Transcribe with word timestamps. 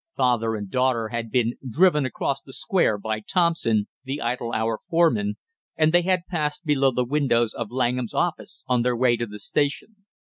Father 0.17 0.55
and 0.55 0.67
daughter 0.71 1.09
had 1.09 1.29
been 1.29 1.57
driven 1.69 2.07
across 2.07 2.41
the 2.41 2.53
Square 2.53 2.97
by 2.97 3.19
Thompson, 3.19 3.87
the 4.03 4.19
Idle 4.19 4.51
Hour 4.51 4.79
foreman, 4.89 5.35
and 5.75 5.93
they 5.93 6.01
had 6.01 6.25
passed 6.27 6.65
below 6.65 6.89
the 6.89 7.05
windows 7.05 7.53
of 7.53 7.69
Langham's 7.69 8.15
office 8.15 8.63
on 8.65 8.81
their 8.81 8.97
way 8.97 9.15
to 9.15 9.27
the 9.27 9.37
station. 9.37 9.97